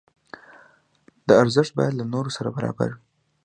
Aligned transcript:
دا 1.27 1.33
ارزښت 1.43 1.71
باید 1.77 1.93
له 1.99 2.03
نورو 2.13 2.35
سره 2.37 2.49
برابر 2.57 2.89
وي. 2.95 3.01